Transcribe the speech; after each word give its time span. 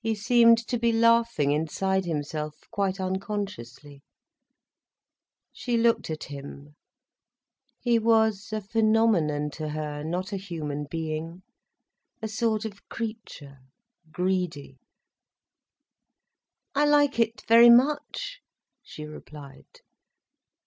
He 0.00 0.14
seemed 0.14 0.56
to 0.68 0.78
be 0.78 0.90
laughing 0.90 1.52
inside 1.52 2.06
himself, 2.06 2.60
quite 2.70 2.98
unconsciously. 2.98 4.02
She 5.52 5.76
looked 5.76 6.08
at 6.08 6.24
him. 6.32 6.76
He 7.78 7.98
was 7.98 8.54
a 8.54 8.62
phenomenon 8.62 9.50
to 9.50 9.68
her, 9.68 10.02
not 10.02 10.32
a 10.32 10.38
human 10.38 10.86
being: 10.90 11.42
a 12.22 12.26
sort 12.28 12.64
of 12.64 12.88
creature, 12.88 13.58
greedy. 14.10 14.78
"I 16.74 16.86
like 16.86 17.18
it 17.18 17.42
very 17.46 17.68
much," 17.68 18.40
she 18.82 19.04
replied. 19.04 19.80